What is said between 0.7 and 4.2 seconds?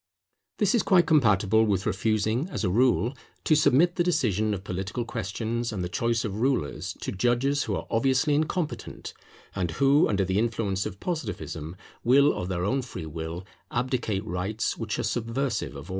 is quite compatible with refusing, as a rule, to submit the